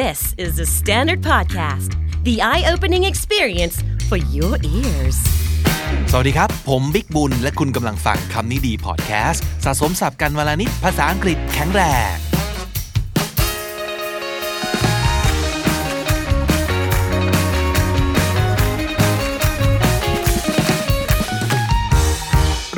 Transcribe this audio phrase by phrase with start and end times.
[0.00, 1.90] This is the Standard Podcast,
[2.24, 3.76] the eye opening experience
[4.08, 5.18] for your ears.
[6.10, 11.82] สวัสดีครับ ผมบิ๊กบุญ และคุณกำลังฟังคำนี้ดีพอดแคสต์สะสมสับกันวลานิดภาษาอังกฤษแข็งแร
[12.14, 12.16] ง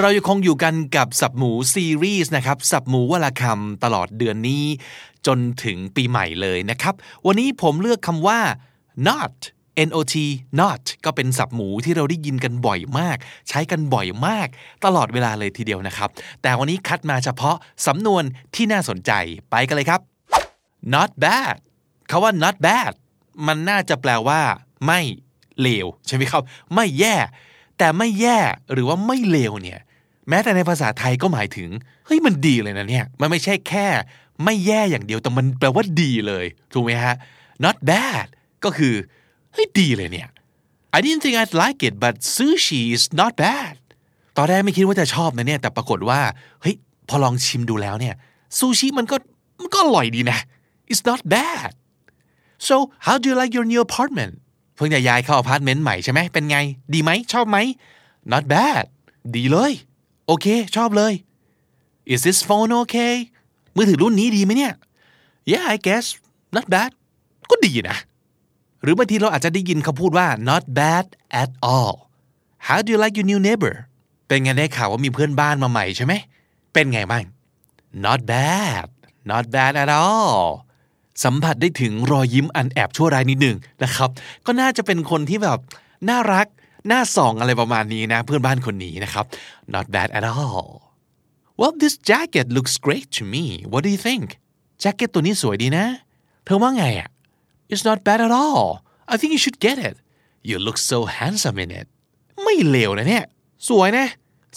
[0.00, 4.64] เรายังคงอยู่กันกับสับหมูซีรีส์นะครับ สับหมูวลาคำตลอดเดือนนี้
[5.26, 6.94] จนถึงปีใหม่เลยนะครับ
[7.26, 8.40] วันนี้ผมเลือกคำว่า
[9.08, 9.34] not
[9.90, 10.14] not
[10.60, 13.16] not ก็เป็นสับหมูที่เราได้ยินกันบ่อยมาก
[13.48, 14.48] ใช้กันบ่อยมาก
[14.84, 16.08] ตลอดเวลาเลยทีเดียวนะครับ
[16.42, 17.56] แต่วันนี้คัดมาเฉพาะ
[17.86, 18.22] สำนวน
[18.54, 19.12] ที่น่าสนใจ
[19.50, 20.00] ไปกันเลยครับ
[20.94, 21.56] not bad
[22.10, 22.92] คาว่า not bad
[23.46, 24.40] มันน่าจะแปลว่า
[24.86, 25.00] ไม่
[25.60, 26.42] เลวใช่ไหมครับ
[26.74, 27.16] ไม่แย่
[27.78, 28.38] แต่ไม่แย่
[28.72, 29.80] หรือว่าไม่เลวเนี่ย
[30.28, 31.70] แม้แต่ในภาษาไทยก็หมายถึง
[32.06, 33.86] เฮ้ยมันดีเลยนะเนี่ย มันไม่ใช่แค่
[34.42, 37.14] ไม่แย่อย่างเดียวแต่มันแปลว่าดีเลย ถูกไหมฮะ
[37.64, 38.26] not bad
[38.64, 38.94] ก็คือ
[39.52, 40.28] เฮ้ยดีเลยเนี่ย
[40.96, 43.74] I didn't think I'd like it but sushi is not bad
[44.36, 46.20] ตอนแรกไม่คิดว่าจะชอบนะเนี่ย แต่ปรากฏว่า
[46.60, 46.74] เฮ้ย
[47.08, 48.14] พอลองชิมดูแล้วเนี่ย
[48.58, 49.16] ซูชิมันก็
[49.58, 50.38] มันก็อร่อยดีนะ
[50.90, 51.70] it's not bad
[52.68, 52.74] so
[53.06, 54.32] how do you like your new apartment
[54.76, 56.58] เพิ่งจะย้ายเข้าอพาร์ตเมนต์ใหม่ใช่ไหมเป็นไง
[56.94, 57.58] ดีไหมชอบไหม
[58.32, 58.84] not bad
[59.36, 59.72] ดีเลย
[60.26, 61.12] โอเค ชอบเลย
[62.12, 63.14] is this phone okay
[63.74, 64.72] มือถือรุ่นนี้ดีไหมเนี่ย
[65.50, 66.06] yeah I guess
[66.56, 66.90] not bad
[67.50, 67.96] ก็ดีนะ
[68.82, 71.06] หรือบางทีเราอาจจะได้ยินเขาพูดว่า not bad
[71.42, 71.94] at all
[72.66, 73.74] how do you like your new neighbor
[74.28, 76.12] เป็นไงได้ข่าวว่ามีเพื่อนบ้านมาใหม่ใช่ไหม
[76.72, 77.22] เป็นไงบ้าง
[78.04, 78.88] not bad
[79.30, 80.42] not bad at all
[81.24, 84.10] สัมผัสได้ถึงรอยยิ้มอันแอบชั่วร้ายนิดหนึ่งนะครับ
[84.46, 85.58] ก็น่าจะเป็นคนที่แบบ
[86.08, 86.46] น่ารัก
[86.90, 89.24] น่าส่องอะไรประมาณนี้นะ เพื่อนบ้านคนนี้นะครับ
[89.74, 90.83] not bad at all
[91.60, 94.26] well this jacket looks great to me what do you think
[94.80, 95.86] แจ็คเก็ตตัวนี้สวยดีนะ
[96.44, 97.08] เธอว่าไงอะ
[97.72, 98.64] it's not bad at all
[99.12, 99.96] I think you should get it
[100.48, 101.86] you look so handsome in it
[102.42, 103.24] ไม่เลวนะเนี่ย
[103.68, 104.06] สวยนะ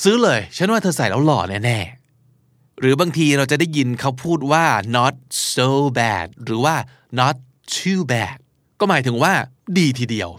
[0.03, 4.65] ซื้อเลย ฉันว่าเธอใส่แล้วหล่อแน่ๆหรือบางทีเราจะได้ยินเขาพูดว่า
[4.97, 5.15] not
[5.53, 6.75] so bad หรือว่า
[7.19, 7.35] not
[7.77, 8.37] too bad
[8.79, 9.33] ก็หมายถึงว่า
[9.77, 10.29] ดีทีเดียว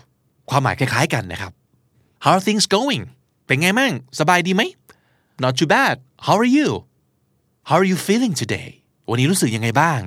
[0.50, 1.52] ความหมายคล้ายๆกันนะครับ
[2.24, 3.02] How are things going
[3.46, 4.62] เป็นไงมั่งสบายดีไหม
[5.43, 6.69] Not too bad How are you
[7.69, 8.69] How are you feeling today
[9.09, 10.01] วันนี้รู้สึกยังไงบ้าง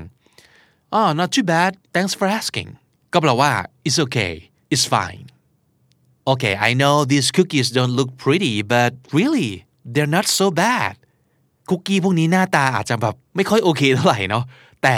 [0.97, 2.69] Oh not too bad thanks for asking
[3.13, 3.53] ก็แปลว่า
[3.87, 4.35] it's okay
[4.73, 5.27] it's fine
[6.33, 9.51] Okay I know these cookies don't look pretty but really
[9.93, 10.95] they're not so bad
[11.69, 14.45] คุกกี้พวกนี้หน้าตาอาจจะแบบไม่ค่อยโอเคเท่าไหร่เนาะ
[14.83, 14.97] แต่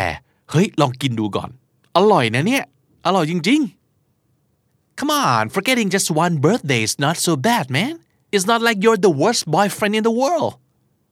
[0.51, 1.51] เฮ้ยลองกินดูก่อน
[1.97, 2.65] อร่อยนะเนี่ย
[3.07, 7.95] อร่อยจริงๆ Come on forgetting just one birthday is not so bad man
[8.34, 10.52] It's not like you're the worst boyfriend in the world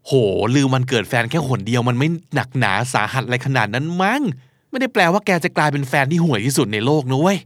[0.07, 0.11] โห
[0.55, 4.21] ลืมวันเกิดแฟนแค่หนเดียวมันไม่หนักหนาสาหัสอะไรขนาดนั้นมั้ง
[4.69, 7.39] ไม่ได้แปลว่าแกจะกลายเป็นแฟนที่ห่วยที่สุดในโลกนะเว้ย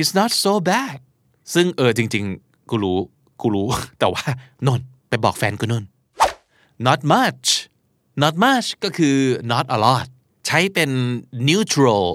[0.00, 0.96] it's not so bad
[1.54, 2.98] ซึ่งเออจริง ๆ กูรู้
[3.40, 3.66] กูรู้
[3.98, 4.24] แต่ว่า
[4.66, 5.84] นนไปบอกแฟนกูนน
[6.86, 7.46] not much
[8.22, 9.16] not much ก็คือ
[9.52, 10.06] not a lot
[10.46, 10.90] ใช้เป็น
[11.48, 12.06] neutral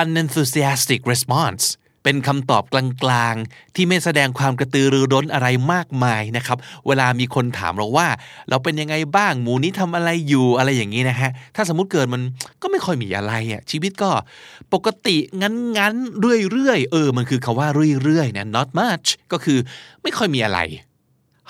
[0.00, 1.64] unenthusiastic response
[2.08, 8.08] เป็นคำตอบกลางๆ ที่ไม่แสดงความกระตือรือร้นอะไรมากมายนะครับ เวลามีคนถามเราว่า
[8.48, 12.22] เราเป็นยังไงบ้างหมูนี้ทำอะไรอยู่อะไรอย่างนี้นะฮะถ้าสมมติเกิดมัน
[12.62, 14.10] ก็ไม่ค่อยมีอะไรอะชีวิตก็
[14.74, 17.68] ปกติงั้นๆเรื่อยๆเออมันคือคาว่า
[18.02, 19.58] เรื่อยๆนะ not much ก็คือ
[20.02, 20.58] ไม่ค่อยมีอะไร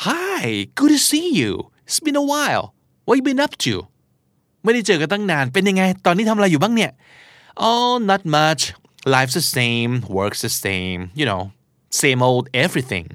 [0.06, 0.44] Hi
[0.78, 1.52] good to see you
[1.86, 2.64] it's been a while
[3.06, 3.74] what you been up to
[4.64, 6.90] ไม่ได้เจอกันตั้งนานเป็นยังไง ตอนนี้ทำอะไรอยู่บ้างเนี่ย
[7.64, 8.62] Oh not much
[9.14, 11.42] life's the same work's the same you know
[12.02, 13.08] same old everything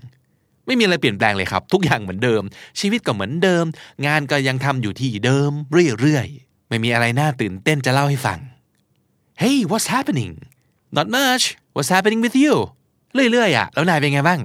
[0.65, 2.43] ไม่มีอะไรเปลี่ยนแปลงเลยครับ ทุกอย่างเหมือนเดิม
[2.79, 3.65] ชีวิตก็เหมือนเดิม
[4.05, 5.51] งานก็ยังทำอยู่ที่เดิม
[5.99, 8.39] เรื่อยๆ ไม่มีอะไรน่าตื่นเต้นจะเล่าให้ฟัง
[9.41, 10.33] Hey what's happening
[10.97, 11.43] not much
[11.75, 12.55] what's happening with you
[13.31, 14.41] เรื่อยๆอะแล้วนายเป็นไงบ้าง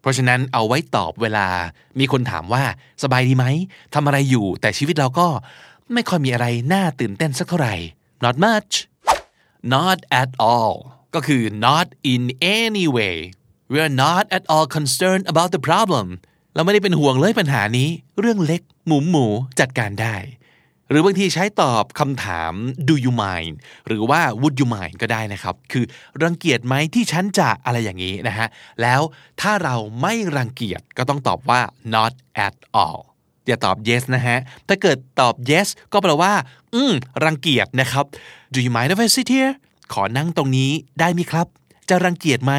[0.00, 1.46] เพราะฉะนั้นเอาไว้ตอบเวลา
[1.98, 2.64] มีคนถามว่า
[3.02, 3.46] สบายดีไหม
[3.94, 5.28] ทำอะไรอยู่ แต่ชีวิตเราก็
[5.92, 7.74] ไม่ค่อยมีอะไรน่าตื่นเต้นสักเท่าไหร่
[8.24, 8.72] not much
[9.74, 10.74] not at all
[11.14, 12.22] ก็คือ not in
[12.60, 13.16] any way
[13.72, 16.06] we are not at all concerned about the problem
[16.54, 17.88] เราไม่ได้เป็นห่วงเลยปัญหานี้
[18.20, 19.26] เรื่องเล็กหมูหมู
[19.60, 20.16] จัดการได้
[20.88, 22.52] หรือบางทีใช้ตอบคำถาม
[22.88, 23.54] do you mind
[23.86, 25.84] หรือว่า would you mind ก็ได้นะครับ คือ
[26.22, 28.48] รังเกียจไหมที่ฉันจะอะไรอย่างนี้นะฮะ
[28.82, 29.00] แล้ว
[29.40, 31.60] ถ้าเราไม่รังเกียจก็ต้องตอบว่า
[31.94, 32.12] not
[32.46, 33.00] at all
[33.46, 36.32] อย่าตอบ yes นะฮะ ถ้าเกิดตอบ yes ก็แปลว่า
[36.74, 36.92] อืม
[37.24, 38.04] รังเกียจนะครับ
[38.54, 39.52] do you mind if I sit here
[39.92, 41.46] ขอนั่งตรงนี้ได้ไหมครับ
[41.88, 42.52] จะรังเกียจไหม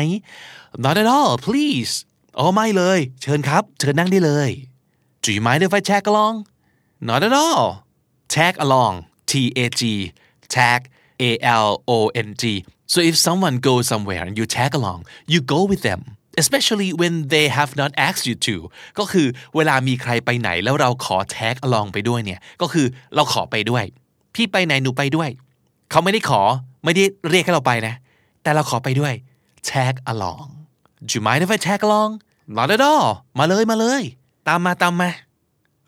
[0.84, 1.94] not at all please
[2.38, 4.50] อ๋อไม่เลย เชิญครับ เชิญนั่งได้เลย
[5.24, 6.36] do you mind if I tag along
[7.08, 7.68] not at all
[8.36, 8.96] tag along
[9.30, 9.32] T
[9.64, 9.82] A G
[10.56, 10.80] tag
[11.24, 11.32] A
[11.66, 11.98] L O
[12.28, 12.44] N G
[12.92, 15.00] so if someone goes somewhere and you tag along
[15.32, 16.02] you go with them
[16.42, 18.56] especially when they have not asked you to
[19.00, 22.86] ก็คือเวลามีใครไปไหนแล้วเราขอ tag along ไปด้วยเนี่ย ก็คือ
[23.16, 23.84] เราขอไปด้วย
[24.36, 25.30] พี่ไปไหนหนูไปด้วย
[25.92, 26.42] เขาไม่ได้ขอ
[26.84, 27.96] ไม่ได้เรียกให้เราไปนะ
[28.44, 29.14] แต่เราขอไปด้วย
[29.70, 30.50] tag along
[31.08, 32.12] Do you mind if I tag along
[32.58, 33.10] not at all
[33.40, 34.04] มาเลยมาเลย
[34.48, 35.10] ตามมาตามมา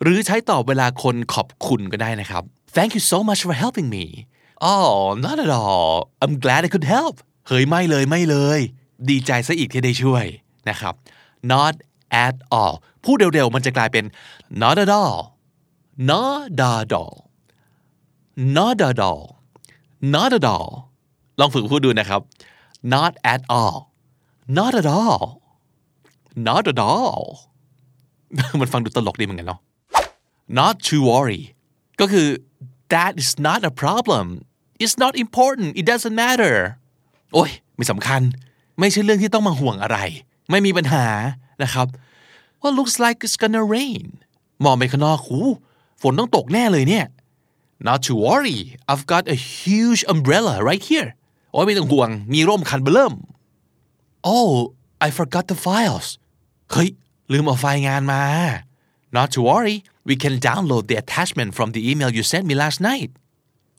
[0.02, 2.42] หรือใช้ตอบเวลาคนขอบคุณก็ได้นะครับ
[2.76, 4.04] Thank you so much for helping me
[4.70, 4.94] Oh
[5.24, 7.14] not at all I'm glad I could help
[7.48, 8.60] เฮ้ยไม่เลยไม่เลย
[9.10, 10.24] ดีใจซะอีกที่ได้ช่วย
[10.70, 10.94] นะครับ
[11.52, 11.74] Not
[12.24, 14.04] at all พูดเร็วๆ มันจะกลายเป็น
[14.62, 15.18] not at all
[16.10, 17.16] not at all
[18.56, 19.24] not at all
[20.14, 20.70] not at all
[21.40, 22.20] ลองฝึกพูดดูนะครับ
[22.94, 23.78] not at all
[24.58, 25.24] not at all
[26.48, 27.22] not at all
[28.60, 29.60] มันฟังดูตลกดีเหมือนกันเนาะ
[30.58, 31.42] not to worry
[32.00, 32.28] ก็คือ
[32.92, 34.24] that is not a problem
[34.82, 36.54] it's not important it doesn't matter
[37.32, 38.22] โอ้ยไม่สำคัญ
[38.78, 39.98] ไม่ใช่เรื่องที่ต้องมาห่วงอะไร
[40.50, 41.06] ไม่มีปัญหา
[41.62, 41.86] นะครับ
[42.60, 44.04] well looks like it's gonna rain
[44.64, 45.38] มองไปข้างนอกหู
[46.02, 47.06] ฝนต้องตกแน่เลยเนี่ย
[47.86, 51.10] not to worry I've got a huge umbrella right here
[51.52, 53.14] โอ้ยไม่ต้องห่วง มีร่มคันเบลิ่ม
[54.36, 54.52] oh
[55.06, 56.08] I forgot the files
[56.72, 56.90] เฮ้ย
[57.32, 58.22] ลืมเอาไฟล์งานมา
[59.16, 59.76] not to worry
[60.08, 63.10] we can download the attachment from the email you sent me last night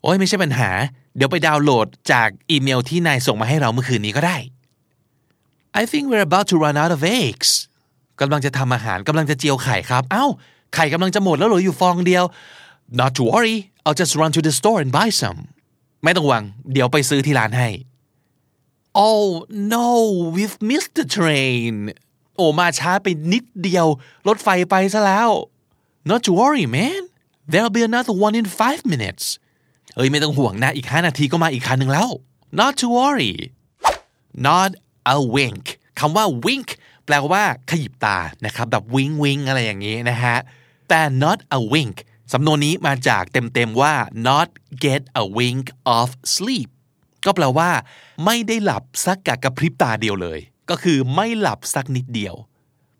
[0.02, 0.70] โอ้ยไม่ใช่ปัญหา
[1.16, 4.36] เดี๋ยวไปดาวน์โหลดจากอีเมลที่นายส่งมาให้เราเมื่อคืนนี้ก็ได้
[5.80, 7.50] I think we're about to run out of eggs
[8.20, 10.26] กำลังจะทำอาหารกำลังจะเจียวไข่ครับ เอ้า
[10.74, 12.24] ไข่กำลังจะหมดแล้วเหลืออยู่ฟองเดียว
[13.00, 15.40] Not to worry I'll just run to the store and buy some
[16.04, 17.68] ไม่ต้องหวังเดี๋ยวไปซื้อที่ร้านให้
[19.06, 19.26] Oh
[19.74, 19.88] no
[20.34, 21.74] we've missed the train
[22.36, 23.86] โอ้มาช้าไปนิดเดียว
[24.28, 25.30] รถไฟไปซะแล้ว
[26.10, 27.02] Not to worry man
[27.50, 29.24] there'll be another one in five minutes
[29.94, 32.08] เอ้ยไม่ต้องห่วงนะ อีกห้านาทีก็มาอีกคันหนึ่งแล้ว
[32.60, 33.34] Not to worry
[34.48, 34.70] not
[35.14, 35.64] a wink
[36.00, 36.68] คำว่า wink
[37.06, 40.36] แปลว่าขยิบตานะครับแบบวิงวิงอะไรอย่างนี้นะฮะ
[40.88, 41.96] แต่ not a wink
[42.32, 43.94] สำนวนนี้มาจากเต็มๆว่า
[44.28, 44.48] not
[44.84, 45.64] get a wink
[45.98, 46.68] of sleep
[47.24, 47.70] ก็แปลว่า
[48.24, 50.40] ไม่ได้หลับสักกะกระพริบตาเดียวเลย
[50.70, 52.34] ก็คือไม่หลับสักนิดเดียว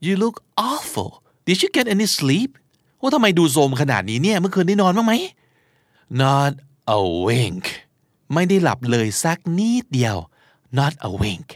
[0.07, 0.37] you look
[0.69, 1.13] awful
[1.47, 2.51] did you get any sleep
[3.01, 5.15] ว่าทำไมดูโซมขนาดนี้เนี่ยเมื่อคืนได้นอนบ้างไหม
[6.23, 6.53] not
[6.97, 7.65] a wink
[8.35, 10.17] ไม่ได้หลับเลยสักนิดเดียว
[10.79, 11.49] not a wink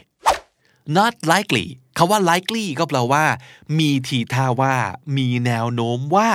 [0.97, 3.25] not likely คาว่า likely ก็แปลว่า
[3.79, 4.75] มีทีท่าว่า
[5.17, 6.29] มีแนวโน้มว่า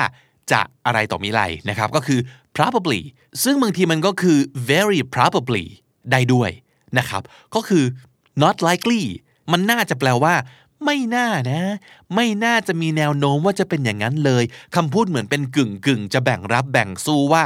[0.52, 2.20] จะอะไรต่อมีอะไรนะครับ ก็คือ
[2.56, 3.00] probably
[3.42, 4.38] ซึ่งบางทีมันก็คือ
[4.70, 5.64] very probably
[6.12, 6.50] ได้ด้วย
[6.98, 7.22] นะครับ
[7.54, 7.84] ก็คือ
[8.42, 9.02] not likely
[9.52, 10.34] มันน่าจะแปลว่า
[10.84, 11.62] ไม่น่านะ
[12.14, 14.44] ไม่น่าจะมีแนวโน้มว่าจะเป็นอย่างนั้นเลย
[14.76, 17.44] คำพูดเหมือนเป็นกึ่งกึ่งจะแบ่งรับแบ่งสู้ว่า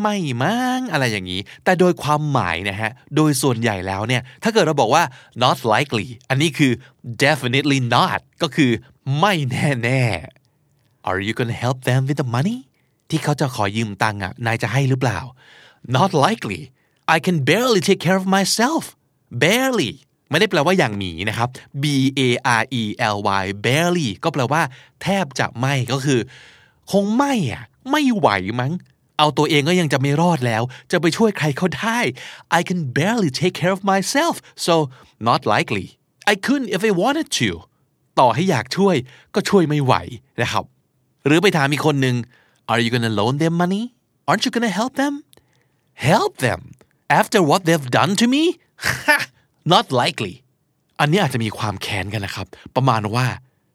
[0.00, 5.04] ไม่มั้งอะไรอย่างนี้ แต่โดยความหมายนะฮะ โดยส่วนใหญ่แล้วเนี่ย ถ้าเกิดเราบอกว่า
[5.42, 6.72] not likely อันนี้คือ
[7.24, 8.70] definitely not ก็คือ
[9.20, 10.04] ไม่แน่แน่
[11.08, 12.58] Are you gonna help them with the money
[13.10, 15.18] ที่เขาจะขอยืมตังค์อะ นายจะให้หรือเปล่า
[15.96, 16.60] Not likely
[17.14, 18.82] I can barely take care of myself
[19.44, 19.92] barely
[20.30, 21.48] ไม่ได้แปลว่าอย่างหมีนะครับ
[21.82, 21.84] B
[22.18, 22.20] A
[22.60, 22.82] R E
[23.14, 24.62] L Y barely ก็แปลว่า
[25.02, 26.20] แทบจะไม่ก็คือ
[26.92, 28.28] คงไม่อะ ไม่ไหว
[28.60, 28.72] มั้ง
[29.18, 30.62] เอาตัวเองก็ยังจะไม่รอดแล้ว
[30.92, 31.98] จะไปช่วยใครเขาได้
[32.58, 34.34] I can barely take care of myself
[34.66, 34.74] so
[35.28, 35.86] not likely
[36.32, 37.48] I couldn't if I wanted to
[38.18, 38.96] ต่อให้อยากช่วย
[39.34, 39.94] ก็ช่วยไม่ไหว
[40.40, 40.64] นะครับ
[41.26, 42.16] หรือไปถามอีกคนหนึ่ง
[42.70, 43.84] Are you gonna loan them money
[44.28, 45.14] Aren't you gonna help them
[46.10, 46.60] Help them
[47.20, 48.42] after what they've done to me
[49.72, 50.34] Not likely
[51.00, 53.26] อันนี้อาจจะมีความแค้นกันนะครับ ประมาณว่า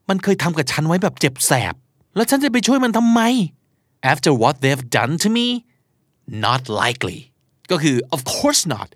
[0.09, 1.73] มันเคยทำกับฉันไว้แบบเจ็บแสบ
[2.15, 3.21] แล้วฉันจะไปช่วยมันทำไม
[4.12, 5.46] after what they've done to me
[6.46, 7.20] not likely
[7.70, 8.88] ก็คือ of course not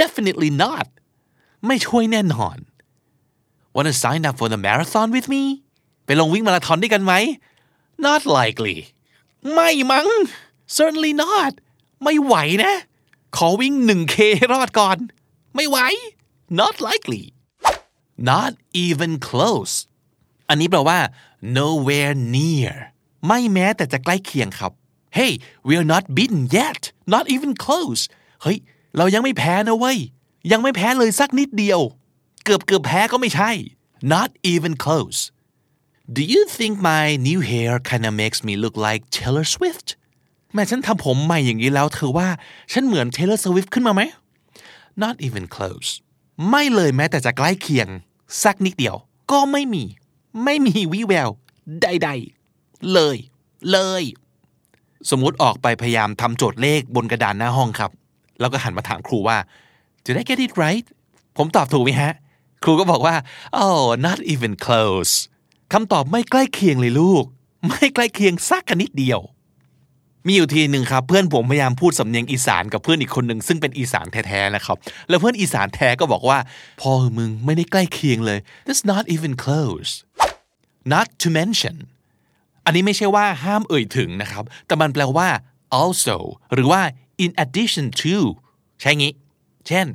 [0.00, 0.86] definitely not
[1.66, 2.56] ไม่ช่วยแน่นอน
[3.74, 5.42] wanna sign up for the marathon with me
[6.04, 7.14] ไปลงวิ่งมาราธอนด้วยกันไหม
[8.06, 8.76] not likely
[9.54, 10.08] ไม่มั้ง
[10.76, 11.52] certainly not
[12.02, 12.74] ไม่ไหวนะ
[13.36, 14.98] ขอวิ่ง 1K ให้รอดก่อน
[15.54, 15.78] ไม่ไหว
[16.60, 17.24] not likely
[18.30, 18.52] not
[18.86, 19.74] even close
[20.48, 20.98] อันนี้แปลว่า
[21.58, 22.74] nowhere near
[23.27, 24.71] ไม่แม้แต่จะใกล้เคียงครับ
[25.17, 25.31] Hey
[25.67, 26.81] we're not beaten yet
[27.13, 28.01] not even close
[28.41, 28.57] เฮ้ย
[28.97, 29.97] เรายังไม่แพ้นะเว้ย
[30.51, 31.79] ยังไม่แพ้เลยสักนิดเดียว
[32.43, 33.51] เกือบเกือบแพ้ก็ไม่ใช่
[34.13, 35.19] not even close
[36.17, 39.87] Do you think my new hair kinda makes me look like Taylor Swift
[40.53, 42.29] แม่ฉันทำผมใหม่อย่างนี้แล้วเธอว่า
[42.71, 44.01] ฉันเหมือน Taylor Swift ขึ้นมาไหม
[45.03, 45.89] Not even close
[46.49, 47.87] ไม่เลยแม้แต่จะใกล้เคียง
[48.43, 48.95] สักนิดเดียว
[49.31, 49.83] ก็ไม่มี
[50.43, 51.29] ไม่มีวิแวว
[51.81, 52.32] ใด ๆ
[52.93, 53.17] เลย
[53.71, 54.03] เลย
[55.09, 57.91] สมมุติออกไปพยายามทำโจทย์เลขบนกระดานหน้าห้องครับ
[58.39, 59.37] แล้วก็หันมาถามครูว่า
[60.05, 60.85] did I get it right
[61.37, 62.13] ผมตอบถูกไหมฮะ
[62.63, 63.15] ครูก็บอกว่า
[63.63, 65.13] oh not even close
[65.73, 67.25] คำตอบไม่ใกล้เคียงเลยลูก
[67.69, 69.19] ไม่ใกล้เคียงสักนิดเดียว
[70.27, 74.77] มีอยู่ทีหนึ่งครับเพื่อนผมพยายามพูดสำเนียงอีสานกับเพื่อนอีกคนหนึ่งซึ่งเป็นอีสานแท้ๆนะครับ
[75.09, 76.37] แล้วเพื่อนอีสานแท้ก็บอกว่า
[76.81, 79.91] พอมึงไม่ได้ใกล้เคียงเลย that's not even close
[80.93, 81.75] not to mention
[82.65, 85.29] อันนี้ไม่ใช่ว่าห้ามเอ่ยถึงนะครับ แต่มันแปลว่า
[85.81, 86.17] also
[86.53, 86.81] หรือว่า
[87.23, 88.15] in addition to
[88.81, 89.13] ใช่งี้
[89.67, 89.87] เช่น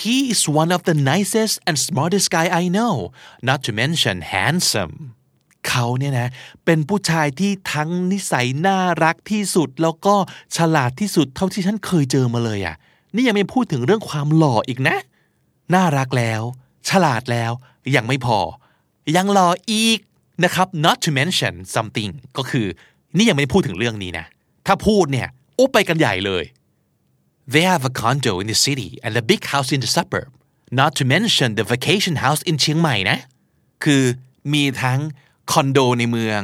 [0.00, 2.94] he is one of the nicest and smartest guy I know
[3.48, 4.94] not to mention handsome
[5.68, 6.28] เขาเนี่ยนะ
[6.64, 10.14] เป็นผู้ชายที่ทั้งนิสัยน่ารักที่สุด แล้วก็
[10.56, 12.76] ฉลาดที่สุดเท่าที่ฉันเคยเจอมาเลยอะ่ะ
[13.14, 14.96] นี่ยังไม่พูดถึงเรื่องความหล่ออีกนะ
[15.74, 16.42] น่ารักแล้ว
[16.88, 17.52] ฉลาดแล้ว
[17.96, 18.38] ยังไม่พอ
[19.16, 19.98] ยังหล่ออีก
[20.44, 22.66] นะครับ not to mention something ก็คือ
[23.16, 24.26] นี่ยังไม่ได้พูดถึงเรื่องนี้นะ
[24.66, 26.44] ถ้าพูดเนี่ยโอ้ไปกันใหญ่เลย
[27.52, 30.30] They have a condo in the city and a big house in the suburb
[30.80, 33.18] not to mention the vacation house in เชียงใหม่นะ
[33.84, 34.02] คือ
[34.52, 35.00] มีทั้ง
[35.52, 36.42] คอนโดในเมือง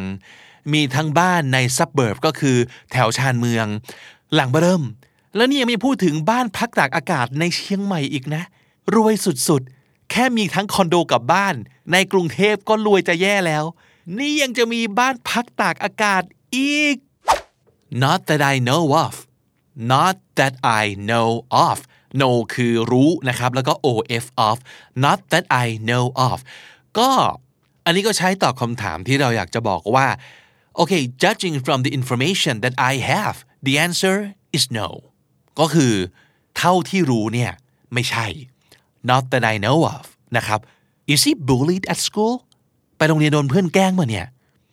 [0.73, 2.57] มีทั้งบ้านในซับเบิร์บก็คือ
[2.92, 3.66] แถวชานเมือง
[4.35, 4.83] หลังเบิ่ม
[5.37, 8.42] แล้วนี่ยังไม่พูดถึงบ้านพักตากอากาศในเชียงใหม่อีกนะ
[8.95, 9.77] รวยสุดๆ
[10.10, 11.54] แค่มีทั้งคอนโดกับบ้าน
[11.92, 13.64] ในกรุงเทพก็รวยจะแย่แล้ว
[14.18, 16.22] นี่ยังจะมีบ้านพักตากอากาศ
[16.56, 16.96] อีก
[18.02, 19.14] not that I know of
[19.92, 21.30] not that I know
[21.66, 21.78] of
[22.20, 24.58] know คือรู้นะครับ แล้วก็ of of
[25.04, 26.38] not that I know of
[26.98, 27.10] ก็
[27.84, 30.06] อันนี้ก็ใช้ตอบคำถามที่เราอยากจะบอกว่า
[30.80, 33.36] okay judging from the information that I have
[33.66, 34.16] the answer
[34.56, 34.88] is no
[35.60, 35.94] ก็คือ
[36.58, 37.52] เท่าที่รู้เนี่ย
[37.92, 38.26] ไม่ใช่
[39.10, 40.04] not that I know of
[40.36, 40.60] นะครับ
[41.12, 42.34] is he bullied at school
[42.96, 44.26] ไปโรงเรียนโดนเพื่อนแกล้งมาเนี่ย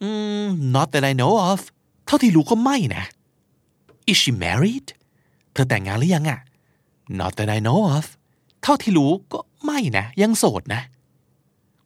[0.05, 1.59] mm, not that I know of
[2.05, 3.03] เท่าที่รู้ก็ไม่นะ
[4.11, 4.87] is she married
[5.53, 6.39] เธอแต่งงานหรือยังอะ
[7.19, 8.05] not that I know of
[8.63, 10.81] เท่าที่รู้ก็ไม่นะ ยังโสดนะ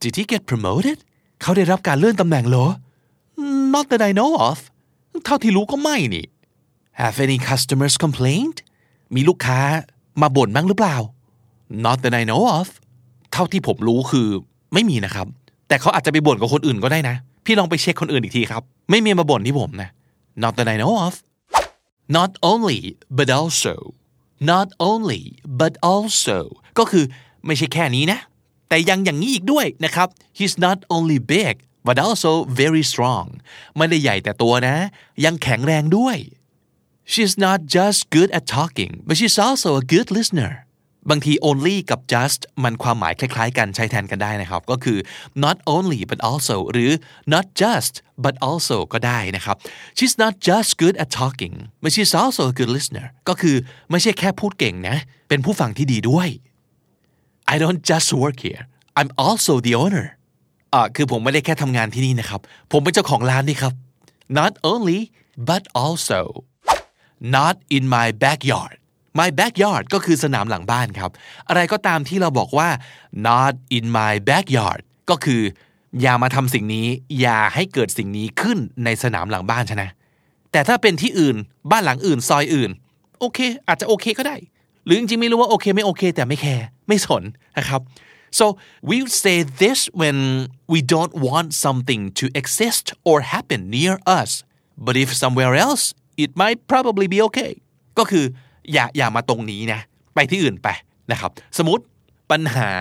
[0.02, 0.98] did he get promoted
[1.42, 2.66] เขาได้รับการเลื่อนตำแหน่งเหรอ
[3.74, 4.60] not that I know of
[5.26, 6.26] เท่าที่รู้ก็ไม่นี่
[7.02, 8.58] have any customers complained
[9.16, 9.60] มีลูกค้า
[10.22, 10.98] มาบ่นบ้างหรือเปล่า
[11.86, 12.68] not that I know of
[13.34, 14.28] เท่าที่ผมรู้คือ
[14.74, 15.28] ไม่มีนะครับ
[15.68, 19.90] แต่เขาอาจจะไปบ่นกับคนอื่นก็ได้นะ พี่ลองไปเช็คคนอื่นอีกทีครับ ไม่มีมาบ่นที่ผมนะ
[20.44, 21.16] not that I know of
[22.18, 22.80] not only
[23.18, 23.76] but also
[24.52, 25.24] not only
[25.62, 26.40] but also
[26.78, 27.06] ก็คือ
[27.46, 28.20] ไม่ใช่แค่นี้นะ
[28.70, 30.08] แต่ยังอย่างนี้อีกด้วยนะครับ
[30.38, 31.56] he's not only big
[31.88, 33.26] but also very strong
[33.78, 34.76] ไม่ได้ใหญ่แต่ตัวนะ
[35.26, 36.18] ยังแข็งแรงด้วย
[37.12, 40.54] she's not just good at talking but she's also a good listener
[41.10, 44.98] บางที only กับ just มันความหมายคล้ายๆ กันใช้แทนกันได้นะครับ ก็คือ
[45.44, 46.92] not only but also หรือ
[47.34, 49.56] not just but also ก็ได้นะครับ
[49.98, 53.56] she's not just good at talking but she's also a good listener ก็คือ
[53.92, 54.98] ไม่ใช่แค่พูดเก่งนะ
[55.30, 56.30] เป็นผู้ฟังที่ดีด้วย
[57.54, 58.64] I don't just work here
[59.00, 60.08] I'm also the owner
[60.74, 62.42] อ่าคือผมไม่ได้แค่ทำงานที่นี่นะครับ
[62.72, 63.74] ผมเป็นเจ้าของร้านนี่ครับ
[64.40, 65.00] not only
[65.50, 66.22] but also
[67.38, 68.79] not in my backyard
[69.20, 71.12] my backyard ก็คือสนามหลังบ้านครับ
[71.50, 72.70] อะไรก็ตามที่เราบอกว่า
[73.28, 75.42] not in my backyard ก็คือ
[76.02, 76.88] อย่ามาทำสิ่งนี้
[77.22, 79.84] อย่าให้เกิดสิ่งนี้ขึ้นในสนามหลังบ้านใช่ไหม
[80.52, 81.36] แต่ถ้าเป็นที่อื่น
[81.72, 82.72] บ้านหลังอื่นซอยอื่น
[83.20, 84.36] โอเค อาจจะโอเคก็ได้
[84.86, 87.24] หรือจริงๆไม่รู้ว่าโอเคไม่โอเค แต่ไม่แคร์ไม่สน
[87.58, 87.82] นะครับ
[88.40, 88.46] so
[88.90, 90.18] we say this when
[90.74, 94.32] we don't want something to exist or happen near us
[94.86, 95.84] but if somewhere else
[96.24, 97.52] it might probably be okay
[97.98, 98.26] ก็คือ
[98.74, 99.80] อย่าอย่ามาตรงนี้นะ
[100.16, 100.68] ไปที่อื่นไป
[101.12, 101.84] นะครับ สมมติ
[102.32, 102.72] ปัญหา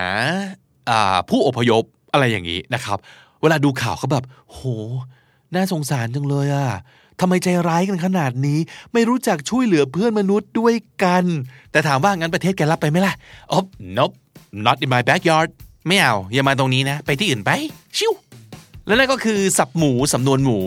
[1.30, 1.82] ผู้อพยพ
[2.12, 2.98] อะไรอย่างนี้นะครับ
[3.40, 4.60] เวลาดูข่าวเขาแบบ โห
[5.54, 6.68] น่าสงสารจังเลยอะ
[7.20, 8.58] ทำไมใจร้ายกันขนาดนี้
[8.92, 11.24] ไม่รู้จักช่วยเหลือเพื่อนมนุษย์ด้วยกัน
[11.70, 13.14] แต่ถามว่างั้นประเทศแกรับไปไหมล่ะ
[13.52, 13.60] อ๋อ
[13.96, 14.14] nope
[14.66, 15.48] not in my backyard
[15.86, 17.50] ไม่เอา อย่ามาตรงนี้นะ ไปที่อื่นไป
[17.96, 18.12] ชิว
[18.86, 20.60] และนั่นก็คือสับหมูสำนวนหมู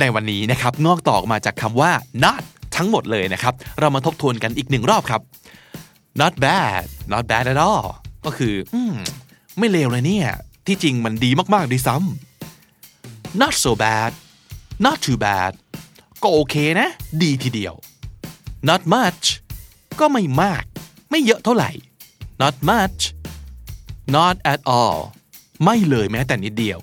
[0.00, 1.90] ในวันนี้นะครับงอกต่อมาจากคำว่า
[2.24, 2.42] not
[2.76, 5.20] ทั้งหมดเลยนะครับ เรามาทบทวนกันอีกหนึ่งรอบครับ
[6.20, 7.86] not bad not bad at all
[8.24, 8.96] ก็คืออม
[9.58, 10.28] ไม่เลวเลยเนี่ย
[10.66, 14.12] ที่จริงมันดีมากๆดีซ้ำ not so bad
[14.84, 15.52] not too bad
[16.22, 16.88] ก็โอเคนะ
[17.22, 17.74] ดีทีเดียว
[18.68, 19.26] not much
[20.00, 20.64] ก็ไม่มาก
[21.10, 21.70] ไม่เยอะเท่าไหร่
[22.42, 23.00] not much
[24.16, 24.98] not at all
[25.64, 26.78] ไม่เลยแม้แต่นิดเดียว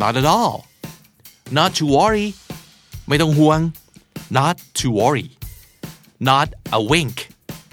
[0.00, 0.56] not at all
[1.56, 2.26] not to worry
[3.08, 3.60] ไม่ต้องห่วง
[4.38, 5.30] not to worry
[6.30, 7.16] not a wink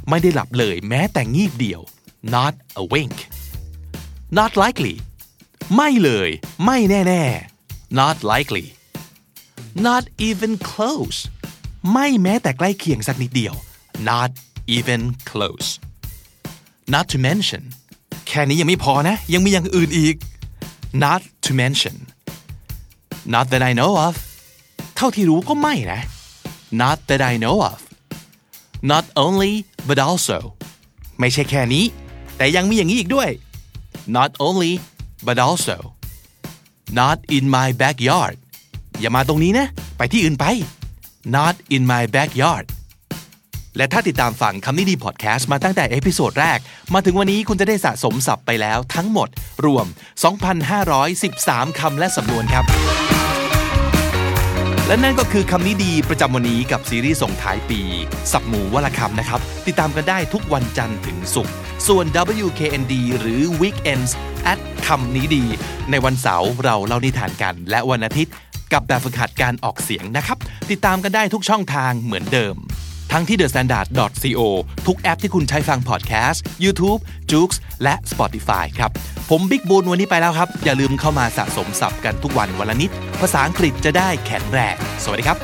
[0.10, 1.82] ไม่ได้หลับเลยแม้แต่งีบเดียว
[2.36, 3.18] not a wink
[4.40, 4.96] not likely
[5.76, 6.30] ไม่เลย
[6.66, 8.66] ไม่แน่ๆ not likely
[9.88, 11.20] not even close
[11.94, 13.54] ไม่แม้แต่ใกล้เคียงสักนิดเดียว
[14.10, 14.32] not
[14.78, 15.70] even close
[16.94, 17.64] not to mention
[18.28, 20.16] แค่นี้ยังไม่พอนะ ยังมีอย่างอื่นอีก
[21.04, 21.96] not to mention
[23.34, 24.14] not that I know of
[24.96, 26.02] เท่าที่รู้ก็ไม่นะ
[26.72, 27.80] not that I know of
[28.92, 29.54] not only
[29.88, 30.38] but also
[31.20, 31.86] ไม่ใช่แค่นี้
[32.38, 33.30] แต่ยังมีอย่างนี้อีกด้วย
[34.18, 34.74] not only
[35.28, 35.78] but also
[37.00, 38.36] not in my backyard
[39.00, 40.46] อย่ามาตรงนี้นะ ไปที่อื่นไป
[41.36, 42.66] not in my backyard
[43.78, 46.60] และถ้าติดตามฟังคำนี้ดีพอดแคสต์มาตั้งแต่ episode แรก
[46.94, 49.30] มาถึงวันนี้คุณจะได้สะสมศัพท์ไปแล้วทั้งหมด
[49.66, 49.86] รวม
[50.82, 52.66] 2,513 คำและสำนวนครับ
[54.88, 57.82] และนั่นก็คือคำนี้ดีประจำวันนี้กับซีรีส์ส่งท้ายปี
[58.32, 61.56] สับหมูวลคำนะครับ ติดตามกันได้ทุกวันจันทร์ถึงศุกร์
[61.88, 62.06] ส่วน
[62.46, 64.12] WKND หรือ Weekends
[64.52, 65.44] at คำนี้ดี
[65.92, 68.34] ในวันเสาร์เราเล่านิทานกัน และวันอาทิตย์
[68.74, 70.38] กับแบบฝึกหัดการออกเสียงนะครับ
[70.72, 72.56] ติดตามกันได้ทุกช่องทางเหมือนเดิม
[73.12, 74.42] ทั้งที่ thestandard.co
[74.88, 77.00] ทุกแอปที่คุณใช้ฟังพอดแคสต์ YouTube,
[77.32, 77.50] j o o x
[77.84, 78.92] และ Spotify ครับ
[79.34, 82.90] ผมบิ๊กบูลวันนี้ไปแล้วครับ อย่าลืมเข้ามาสะสมศัพท์กันทุกวันวันละนิด
[83.22, 85.38] ภาษาอังกฤษจะได้แข็งแรงสวัสดีครับ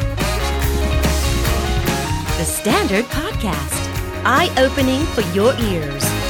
[2.39, 3.81] The Standard Podcast,
[4.35, 6.26] eye opening for your ears.